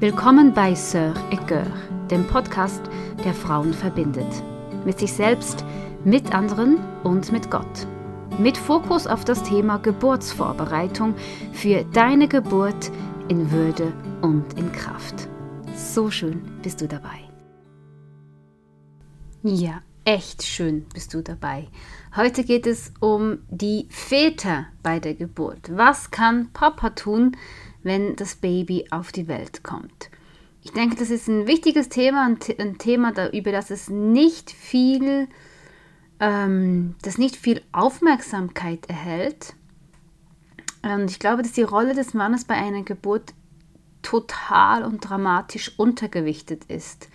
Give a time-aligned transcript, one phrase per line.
[0.00, 1.66] Willkommen bei Sœur et Cœur,
[2.10, 2.80] dem Podcast,
[3.22, 4.42] der Frauen verbindet.
[4.86, 5.62] Mit sich selbst,
[6.06, 7.86] mit anderen und mit Gott.
[8.38, 11.14] Mit Fokus auf das Thema Geburtsvorbereitung
[11.52, 12.90] für deine Geburt
[13.28, 13.92] in Würde
[14.22, 15.28] und in Kraft.
[15.76, 17.20] So schön bist du dabei.
[19.42, 21.68] Ja, echt schön bist du dabei.
[22.16, 25.70] Heute geht es um die Väter bei der Geburt.
[25.76, 27.36] Was kann Papa tun,
[27.82, 30.10] wenn das Baby auf die Welt kommt?
[30.62, 35.28] Ich denke, das ist ein wichtiges Thema, ein, Thema, über das es nicht viel,
[36.20, 39.54] ähm, das nicht viel Aufmerksamkeit erhält.
[40.82, 43.32] Und ich glaube, dass die Rolle des Mannes bei einer Geburt
[44.02, 47.08] total und dramatisch untergewichtet ist.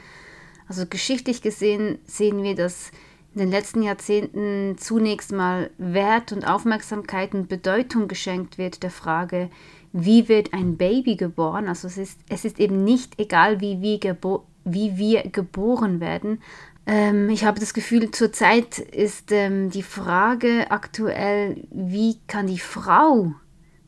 [0.68, 2.92] Also geschichtlich gesehen sehen wir, dass
[3.34, 9.50] in den letzten Jahrzehnten zunächst mal Wert und Aufmerksamkeit und Bedeutung geschenkt wird der Frage,
[9.98, 11.70] wie wird ein Baby geboren?
[11.70, 16.42] Also es ist, es ist eben nicht egal, wie wir, gebo wie wir geboren werden.
[16.86, 23.36] Ähm, ich habe das Gefühl, zurzeit ist ähm, die Frage aktuell, wie kann die Frau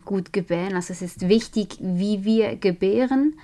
[0.05, 0.75] gut gebären?
[0.75, 3.37] Also es ist wichtig, wie wir gebären.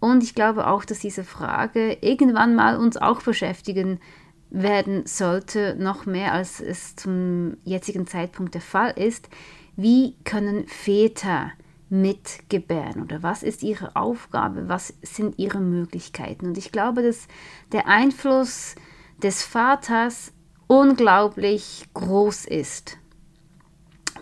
[0.00, 4.00] Und ich glaube auch, dass diese Frage irgendwann mal uns auch beschäftigen
[4.48, 9.28] werden sollte, noch mehr als es zum jetzigen Zeitpunkt der Fall ist.
[9.76, 11.52] Wie können Väter
[11.90, 16.46] mitgebären oder was ist ihre Aufgabe, was sind ihre Möglichkeiten.
[16.46, 17.28] Und ich glaube, dass
[17.72, 18.74] der Einfluss
[19.22, 20.32] des Vaters
[20.66, 22.98] unglaublich groß ist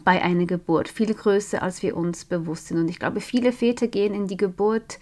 [0.05, 2.79] bei einer Geburt, viel größer, als wir uns bewusst sind.
[2.79, 5.01] Und ich glaube, viele Väter gehen in die Geburt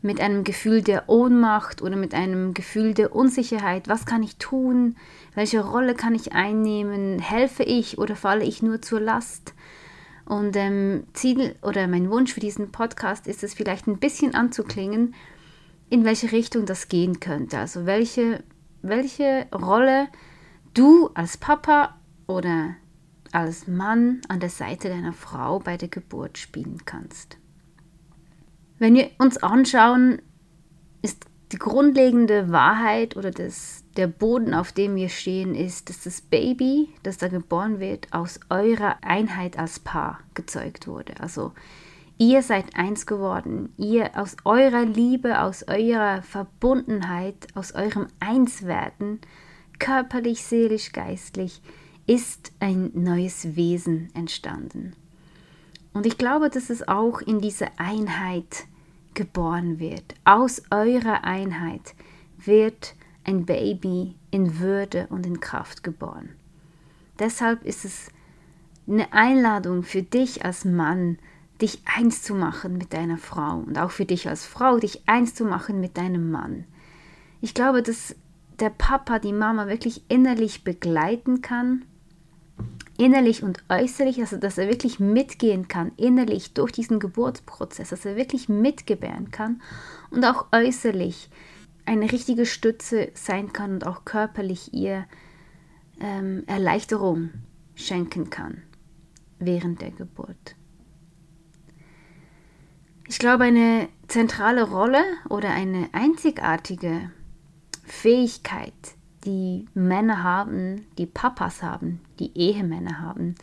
[0.00, 3.88] mit einem Gefühl der Ohnmacht oder mit einem Gefühl der Unsicherheit.
[3.88, 4.96] Was kann ich tun?
[5.34, 7.18] Welche Rolle kann ich einnehmen?
[7.18, 9.54] Helfe ich oder falle ich nur zur Last?
[10.28, 15.14] Und ähm, Ziel oder mein Wunsch für diesen Podcast ist es vielleicht ein bisschen anzuklingen,
[15.88, 17.58] in welche Richtung das gehen könnte.
[17.58, 18.44] Also welche,
[18.82, 20.08] welche Rolle
[20.74, 22.76] du als Papa oder
[23.32, 27.38] als Mann an der Seite deiner Frau bei der Geburt spielen kannst.
[28.78, 30.20] Wenn wir uns anschauen,
[31.52, 36.90] die grundlegende Wahrheit oder das, der Boden, auf dem wir stehen, ist, dass das Baby,
[37.02, 41.14] das da geboren wird, aus eurer Einheit als Paar gezeugt wurde.
[41.20, 41.52] Also
[42.18, 43.72] ihr seid eins geworden.
[43.78, 49.20] Ihr aus eurer Liebe, aus eurer Verbundenheit, aus eurem Einswerden,
[49.78, 51.62] körperlich, seelisch, geistlich,
[52.06, 54.94] ist ein neues Wesen entstanden.
[55.94, 58.66] Und ich glaube, dass es auch in dieser Einheit
[59.18, 60.14] geboren wird.
[60.24, 61.94] Aus eurer Einheit
[62.36, 66.28] wird ein Baby in Würde und in Kraft geboren.
[67.18, 68.10] Deshalb ist es
[68.86, 71.18] eine Einladung für dich als Mann,
[71.60, 75.34] dich eins zu machen mit deiner Frau und auch für dich als Frau, dich eins
[75.34, 76.62] zu machen mit deinem Mann.
[77.40, 78.14] Ich glaube, dass
[78.60, 81.84] der Papa die Mama wirklich innerlich begleiten kann
[82.98, 88.16] innerlich und äußerlich, also dass er wirklich mitgehen kann, innerlich durch diesen Geburtsprozess, dass er
[88.16, 89.62] wirklich mitgebären kann
[90.10, 91.30] und auch äußerlich
[91.86, 95.06] eine richtige Stütze sein kann und auch körperlich ihr
[96.00, 97.30] ähm, Erleichterung
[97.76, 98.62] schenken kann
[99.38, 100.56] während der Geburt.
[103.08, 107.10] Ich glaube, eine zentrale Rolle oder eine einzigartige
[107.84, 108.97] Fähigkeit,
[109.28, 113.34] die Männer haben, die Papas haben, die Ehemänner haben,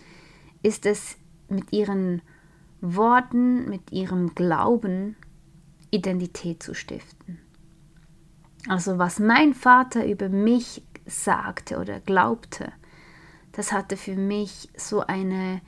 [0.63, 1.15] ist es
[1.47, 2.23] mit ihren
[2.81, 5.15] Worten, mit ihrem Glauben
[5.91, 7.39] Identität zu stiften.
[8.67, 12.73] Also was mein Vater über mich sagte oder glaubte,
[13.51, 15.61] das hatte für mich so eine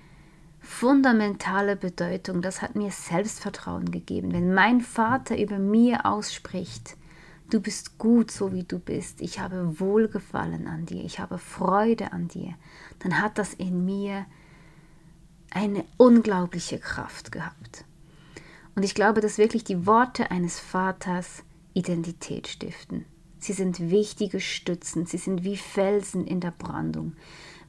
[0.59, 2.41] fundamentale Bedeutung.
[2.41, 4.34] Das hat mir Selbstvertrauen gegeben.
[4.34, 6.97] Wenn mein Vater über mir ausspricht,
[7.50, 9.22] Du bist gut, so wie du bist.
[9.22, 11.03] Ich habe Wohlgefallen an dir.
[11.06, 12.56] Ich habe Freude an dir.
[13.00, 14.25] Dann hat das in mir
[15.52, 17.85] eine unglaubliche Kraft gehabt.
[18.75, 23.05] Und ich glaube, dass wirklich die Worte eines Vaters Identität stiften.
[23.40, 25.05] Sie sind wichtige Stützen.
[25.05, 27.14] Sie sind wie Felsen in der Brandung.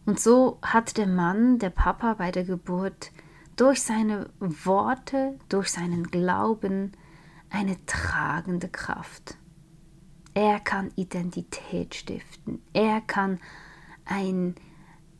[0.07, 3.13] Und so hat der Mann, der Papa bei der Geburt,
[3.55, 6.93] durch seine Worte, durch seinen Glauben
[7.51, 9.38] eine tragende Kraft.
[10.41, 12.63] Er kann Identität stiften.
[12.73, 13.41] Er kann
[14.05, 14.55] ein,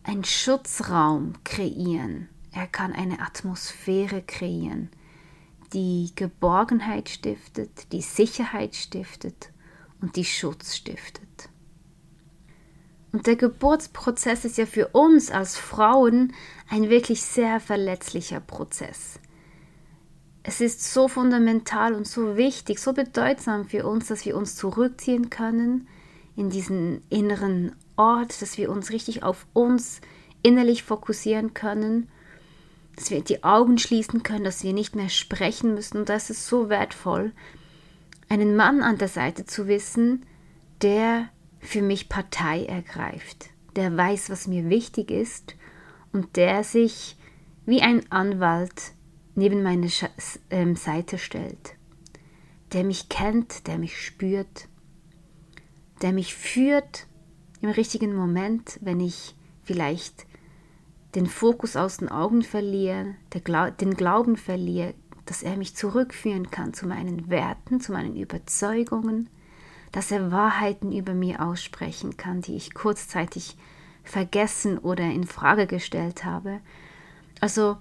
[0.05, 2.29] ein Schutzraum kreieren.
[2.53, 4.91] Er kann eine Atmosphäre kreieren,
[5.73, 9.51] die Geborgenheit stiftet, die Sicherheit stiftet
[10.01, 11.49] und die Schutz stiftet.
[13.11, 16.33] Und der Geburtsprozess ist ja für uns als Frauen
[16.69, 19.19] ein wirklich sehr verletzlicher Prozess.
[20.49, 25.29] Es ist so fundamental und so wichtig, so bedeutsam für uns, dass wir uns zurückziehen
[25.29, 25.87] können
[26.37, 30.01] in diesen inneren Ort, dass wir uns richtig auf uns
[30.43, 32.09] innerlich fokussieren können,
[32.97, 35.99] dass wir die Augen schließen können, dass wir nicht mehr sprechen müssen.
[35.99, 37.33] Und das ist so wertvoll,
[38.31, 40.25] einen Mann an der Seite zu wissen,
[40.81, 41.29] der
[41.61, 45.57] für mich Partei ergreift, der weiß, was mir wichtig ist
[46.15, 47.17] und der sich
[47.67, 48.95] wie ein Anwalt
[49.39, 49.89] neben meine
[50.51, 51.77] ähm, Seite stellt,
[52.73, 54.69] der mich kennt, der mich spürt,
[56.03, 57.07] der mich führt
[57.61, 60.27] im richtigen Moment, wenn ich vielleicht
[61.15, 64.95] den Fokus aus den Augen verliere, den Glauben verliere,
[65.25, 69.31] dass er mich zurückführen kann zu meinen Werten, zu meinen Überzeugungen,
[69.93, 73.57] dass er Wahrheiten über mir aussprechen kann, die ich kurzzeitig
[74.03, 76.61] vergessen oder in Frage gestellt habe.
[77.41, 77.77] Also,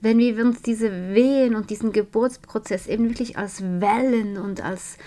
[0.00, 4.98] wenn wir uns diese Wehen und diesen Geburtsprozess eben wirklich als Wellen und als,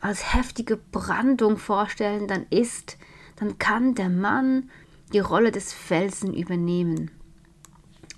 [0.00, 2.96] als heftige Brandung vorstellen, dann ist,
[3.36, 4.70] dann kann der Mann
[5.12, 7.10] die Rolle des Felsen übernehmen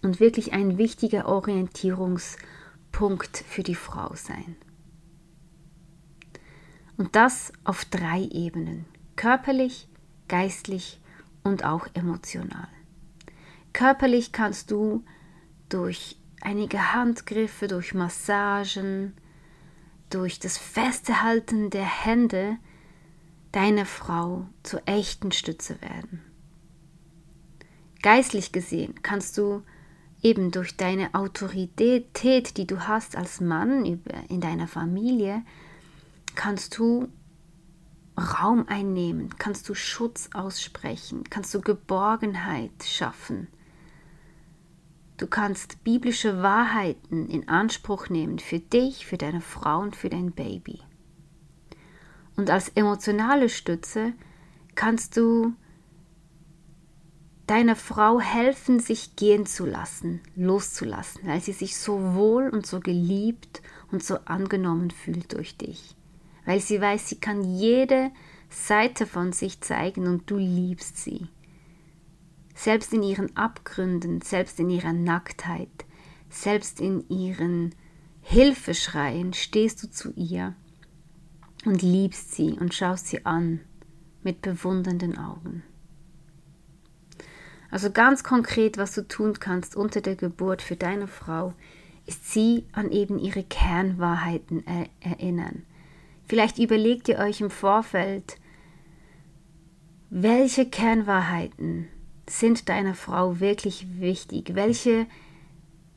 [0.02, 4.56] und wirklich ein wichtiger Orientierungspunkt für die Frau sein.
[6.96, 8.86] Und das auf drei Ebenen,
[9.16, 9.88] körperlich,
[10.28, 11.00] geistlich
[11.42, 12.68] und auch emotional.
[13.72, 15.04] Körperlich kannst du
[15.68, 19.14] durch einige Handgriffe, durch Massagen,
[20.10, 22.56] durch das Festhalten der Hände
[23.52, 26.22] deiner Frau zur echten Stütze werden.
[28.02, 29.62] Geistlich gesehen kannst du
[30.22, 35.42] eben durch deine Autorität, die du hast als Mann in deiner Familie,
[36.34, 37.08] kannst du
[38.18, 43.48] Raum einnehmen, kannst du Schutz aussprechen, kannst du Geborgenheit schaffen.
[45.20, 50.32] Du kannst biblische Wahrheiten in Anspruch nehmen für dich, für deine Frau und für dein
[50.32, 50.80] Baby.
[52.36, 54.14] Und als emotionale Stütze
[54.74, 55.52] kannst du
[57.46, 62.80] deiner Frau helfen, sich gehen zu lassen, loszulassen, weil sie sich so wohl und so
[62.80, 63.60] geliebt
[63.92, 65.96] und so angenommen fühlt durch dich.
[66.46, 68.10] Weil sie weiß, sie kann jede
[68.48, 71.28] Seite von sich zeigen und du liebst sie.
[72.60, 75.86] Selbst in ihren Abgründen, selbst in ihrer Nacktheit,
[76.28, 77.74] selbst in ihren
[78.20, 80.54] Hilfeschreien stehst du zu ihr
[81.64, 83.60] und liebst sie und schaust sie an
[84.22, 85.62] mit bewundernden Augen.
[87.70, 91.54] Also ganz konkret, was du tun kannst unter der Geburt für deine Frau,
[92.04, 95.64] ist sie an eben ihre Kernwahrheiten er erinnern.
[96.26, 98.36] Vielleicht überlegt ihr euch im Vorfeld,
[100.10, 101.88] welche Kernwahrheiten
[102.30, 104.54] sind deiner Frau wirklich wichtig?
[104.54, 105.06] Welche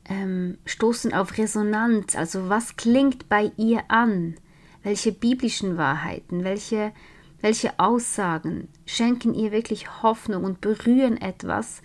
[0.05, 2.15] ähm, stoßen auf Resonanz?
[2.15, 4.35] Also was klingt bei ihr an?
[4.83, 6.43] Welche biblischen Wahrheiten?
[6.43, 6.91] Welche
[7.43, 11.81] welche Aussagen schenken ihr wirklich Hoffnung und berühren etwas,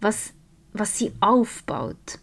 [0.00, 0.32] was,
[0.72, 2.18] was sie aufbaut?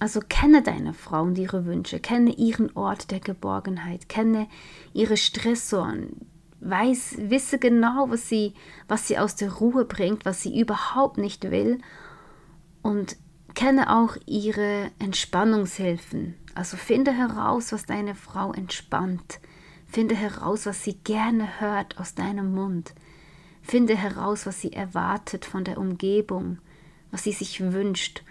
[0.00, 4.48] Also kenne deine Frau und ihre Wünsche, kenne ihren Ort der Geborgenheit, kenne
[4.92, 6.26] ihre Stressoren,
[6.68, 8.54] weiß, wisse genau, was sie,
[8.88, 11.78] was sie aus der Ruhe bringt, was sie überhaupt nicht will
[12.82, 13.16] und
[13.54, 16.34] kenne auch ihre Entspannungshilfen.
[16.54, 19.40] Also finde heraus, was deine Frau entspannt,
[19.94, 22.94] Finde heraus, was sie gerne hört aus deinem Mund.
[23.62, 26.58] Finde heraus, was sie erwartet von der Umgebung,
[27.12, 28.24] was sie sich wünscht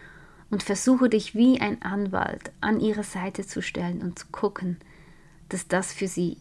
[0.52, 4.78] und versuche dich wie ein Anwalt an ihre Seite zu stellen und zu gucken,
[5.48, 6.36] dass das für sie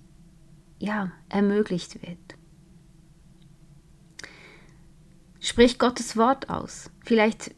[0.82, 2.18] ja ermöglicht wird.
[5.40, 6.90] Sprich Gottes Wort aus.
[7.04, 7.54] Vielleicht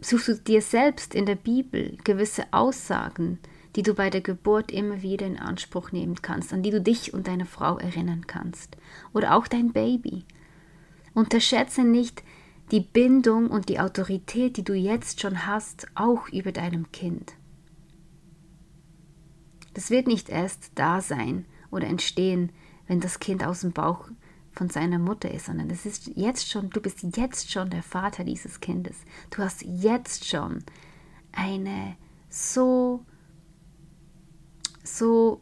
[0.00, 3.38] suchst du dir selbst in der Bibel gewisse Aussagen,
[3.76, 7.14] die du bei der Geburt immer wieder in Anspruch nehmen kannst, an die du dich
[7.14, 8.76] und deine Frau erinnern kannst.
[9.12, 10.24] Oder auch dein Baby.
[11.14, 12.22] Unterschätze nicht
[12.70, 17.34] die Bindung und die Autorität, die du jetzt schon hast, auch über deinem Kind.
[19.74, 22.50] Das wird nicht erst da sein oder entstehen,
[22.88, 24.08] wenn das Kind aus dem Bauch
[24.52, 28.24] von seiner Mutter ist, sondern es ist jetzt schon, du bist jetzt schon der Vater
[28.24, 28.96] dieses Kindes.
[29.30, 30.64] Du hast jetzt schon
[31.30, 31.96] eine
[32.28, 33.04] so
[34.82, 35.40] so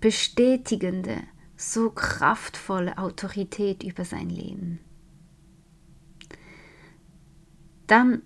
[0.00, 1.22] bestätigende,
[1.56, 4.80] so kraftvolle Autorität über sein Leben.
[7.86, 8.22] Dann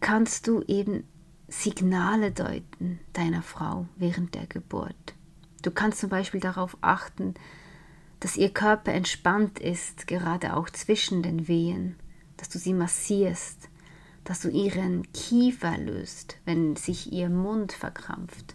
[0.00, 1.04] kannst du eben
[1.48, 5.14] Signale deuten deiner Frau während der Geburt.
[5.62, 7.34] Du kannst zum Beispiel darauf achten,
[8.20, 11.96] dass ihr Körper entspannt ist, gerade auch zwischen den Wehen,
[12.36, 13.68] dass du sie massierst,
[14.24, 18.54] dass du ihren Kiefer löst, wenn sich ihr Mund verkrampft,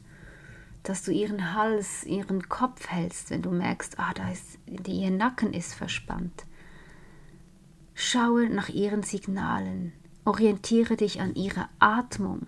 [0.83, 5.53] dass du ihren Hals, ihren Kopf hältst, wenn du merkst, ah, da ist, ihr Nacken
[5.53, 6.45] ist verspannt.
[7.95, 9.93] Schaue nach ihren Signalen,
[10.25, 12.47] orientiere dich an ihrer Atmung,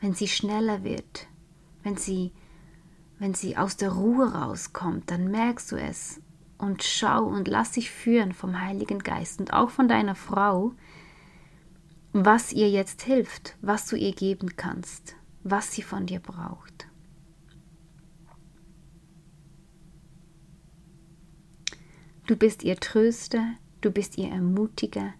[0.00, 1.26] wenn sie schneller wird,
[1.82, 2.32] wenn sie,
[3.18, 6.20] wenn sie aus der Ruhe rauskommt, dann merkst du es
[6.56, 10.72] und schau und lass dich führen vom Heiligen Geist und auch von deiner Frau,
[12.12, 16.88] was ihr jetzt hilft, was du ihr geben kannst, was sie von dir braucht.
[22.26, 25.14] Du bist ihr Tröster, du bist ihr Ermutiger,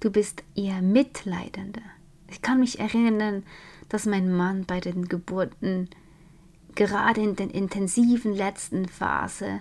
[0.00, 1.82] du bist ihr Mitleidender.
[2.28, 3.44] Ich kann mich erinnern,
[3.88, 5.88] dass mein Mann bei den Geburten
[6.74, 9.60] gerade in der intensiven letzten Phase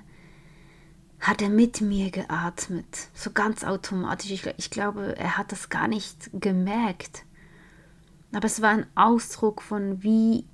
[1.20, 4.32] hat er mit mir geatmet, so ganz automatisch.
[4.32, 7.26] Ich, ich, glaube, er hat das gar nicht gemerkt.
[8.34, 10.46] Aber es war ein Ausdruck von, wie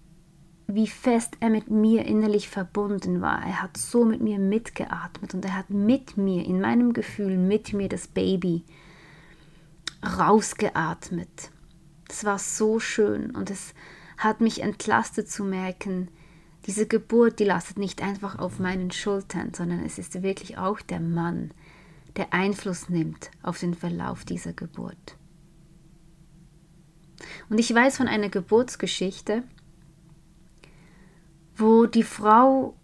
[0.68, 3.42] wie fest er mit mir innerlich verbunden war.
[3.42, 7.72] Er hat so mit mir mitgeatmet und er hat mit mir, in meinem Gefühl, mit
[7.72, 8.64] mir das Baby
[10.04, 11.52] rausgeatmet.
[12.10, 13.74] Das war so schön und es
[14.18, 16.10] hat mich entlastet zu merken,
[16.68, 21.00] diese Geburt, die lastet nicht einfach auf meinen Schultern, sondern es ist wirklich auch der
[21.00, 21.52] Mann,
[22.18, 25.18] der Einfluss nimmt auf den Verlauf dieser Geburt.
[27.50, 29.44] Und ich weiß von einer Geburtsgeschichte,
[31.56, 32.76] wo die Frau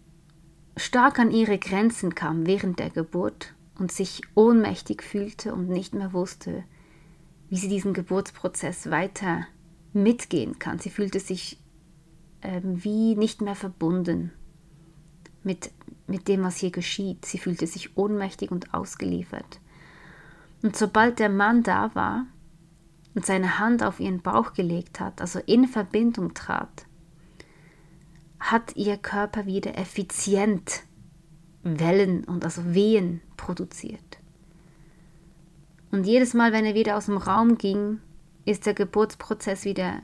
[0.76, 6.12] stark an ihre Grenzen kam während der Geburt und sich ohnmächtig fühlte und nicht mehr
[6.12, 6.64] wusste,
[7.50, 9.46] wie sie diesen Geburtsprozess weiter
[9.92, 10.78] mitgehen kann.
[10.78, 11.58] Sie fühlte sich
[12.44, 14.32] äh, wie nicht mehr verbunden
[15.42, 15.70] mit,
[16.06, 17.24] mit dem, was hier geschieht.
[17.24, 19.60] Sie fühlte sich ohnmächtig und ausgeliefert.
[20.62, 22.26] Und sobald der Mann da war
[23.14, 26.86] und seine Hand auf ihren Bauch gelegt hat, also in Verbindung trat,
[28.40, 30.82] hat ihr Körper wieder effizient
[31.62, 34.18] Wellen und also Wehen produziert.
[35.90, 38.00] Und jedes Mal, wenn er wieder aus dem Raum ging,
[38.44, 40.02] ist der Geburtsprozess wieder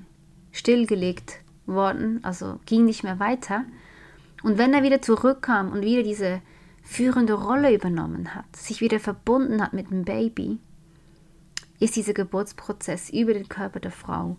[0.53, 3.65] stillgelegt worden, also ging nicht mehr weiter.
[4.43, 6.41] Und wenn er wieder zurückkam und wieder diese
[6.83, 10.59] führende Rolle übernommen hat, sich wieder verbunden hat mit dem Baby,
[11.79, 14.37] ist dieser Geburtsprozess über den Körper der Frau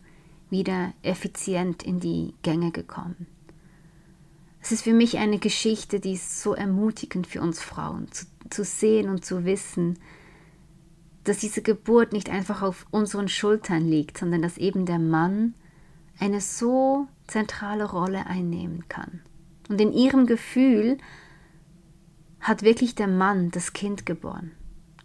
[0.50, 3.28] wieder effizient in die Gänge gekommen.
[4.62, 8.64] Es ist für mich eine Geschichte, die ist so ermutigend für uns Frauen, zu, zu
[8.64, 9.98] sehen und zu wissen,
[11.24, 15.56] dass diese Geburt nicht einfach auf unseren Schultern liegt, sondern dass eben der Mann
[16.22, 19.22] eine so zentrale Rolle einnehmen kann.
[19.70, 20.98] Und in ihrem Gefühl
[22.40, 24.52] hat wirklich der Mann das Kind geboren.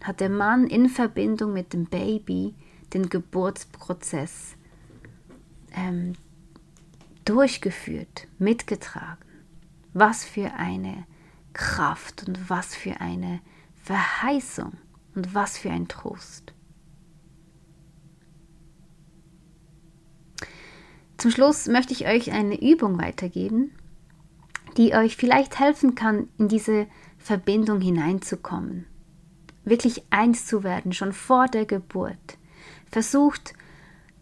[0.03, 2.53] Hat der Mann in Verbindung mit dem Baby
[2.93, 4.55] den Geburtsprozess
[5.75, 6.13] ähm,
[7.25, 9.25] durchgeführt, mitgetragen.
[9.93, 11.05] Was für eine
[11.53, 13.41] Kraft und was für eine
[13.83, 14.73] Verheißung
[15.15, 16.53] und was für ein Trost.
[21.17, 23.71] Zum Schluss möchte ich euch eine Übung weitergeben,
[24.77, 28.85] die euch vielleicht helfen kann, in diese Verbindung hineinzukommen.
[29.63, 32.37] Wirklich eins zu werden, schon vor der Geburt.
[32.89, 33.53] Versucht,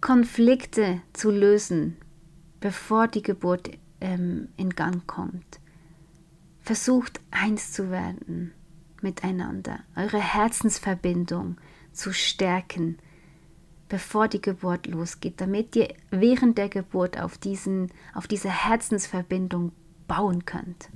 [0.02, 1.98] Konflikte zu lösen,
[2.60, 3.70] bevor die Geburt
[4.02, 5.60] ähm, in Gang kommt.
[6.62, 8.54] Versucht eins zu werden
[9.02, 11.58] miteinander, eure Herzensverbindung
[11.94, 12.98] zu stärken,
[13.90, 19.72] bevor die Geburt losgeht, damit ihr während der Geburt auf, diesen, auf diese Herzensverbindung
[20.08, 20.90] bauen könnt.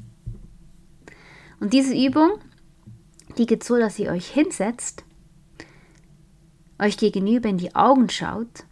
[1.59, 2.39] Und diese Übung,
[3.37, 5.03] die geht so, dass ihr euch hinsetzt,
[6.79, 8.65] euch gegenüber in die Augen schaut,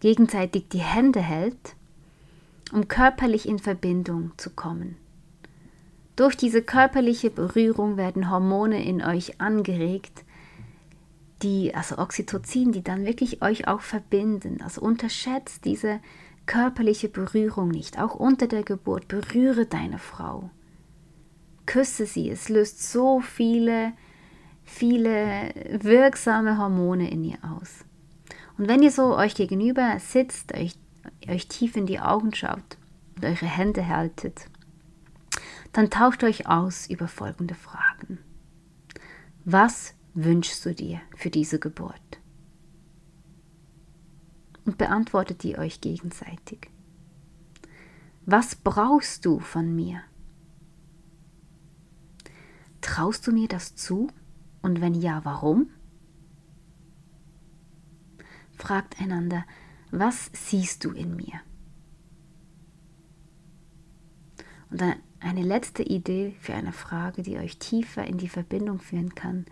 [0.00, 1.74] gegenseitig die Hände hält,
[2.72, 4.96] um körperlich in Verbindung zu kommen.
[6.14, 10.24] Durch diese körperliche Berührung werden Hormone in euch angeregt,
[11.42, 14.60] die, also Oxytocin, die dann wirklich euch auch verbinden.
[14.62, 16.00] Also unterschätzt diese
[16.46, 17.98] körperliche Berührung nicht.
[17.98, 20.50] Auch unter der Geburt berühre deine Frau.
[21.66, 22.30] Küsse sie.
[22.30, 23.92] Es löst so viele,
[24.64, 27.84] viele wirksame Hormone in ihr aus.
[28.56, 30.74] Und wenn ihr so euch gegenüber sitzt, euch,
[31.28, 32.78] euch tief in die Augen schaut
[33.16, 34.46] und eure Hände haltet,
[35.72, 38.18] dann tauscht euch aus über folgende Fragen.
[39.44, 42.00] Was wünschst du dir für diese Geburt?
[44.64, 46.70] Und beantwortet die euch gegenseitig.
[48.24, 50.00] Was brauchst du von mir?
[52.80, 54.08] Traust du mir das zu?
[54.62, 55.68] Und wenn ja, warum?
[58.56, 59.44] Fragt einander,
[59.92, 61.40] was siehst du in mir?
[64.70, 69.14] Und dann eine letzte Idee für eine Frage, die euch tiefer in die Verbindung führen
[69.14, 69.46] kann.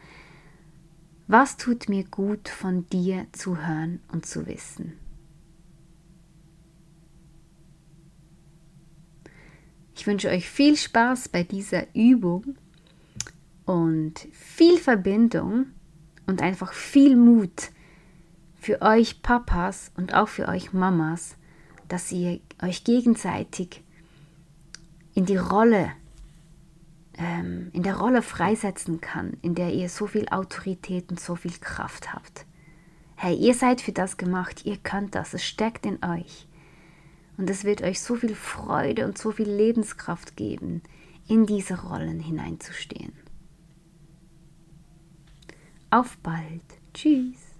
[1.27, 4.99] Was tut mir gut von dir zu hören und zu wissen?
[9.97, 12.57] Ich wünsche euch viel Spaß bei dieser Übung
[13.65, 15.67] und viel Verbindung
[16.27, 17.71] und einfach viel Mut
[18.57, 21.37] für euch Papas und auch für euch Mamas,
[21.89, 23.83] dass ihr euch gegenseitig
[25.15, 25.93] in die Rolle,
[27.19, 31.55] ähm, in der Rolle freisetzen kann, in der ihr so viel Autorität und so viel
[31.61, 32.47] Kraft habt.
[33.17, 36.49] Hey, ihr seid für das gemacht, ihr könnt das, es steckt in euch.
[37.37, 40.83] Und es wird euch so viel Freude und so viel Lebenskraft geben,
[41.27, 43.13] in diese Rollen hineinzustehen.
[45.91, 46.63] Auf bald.
[46.93, 47.54] Tschüss.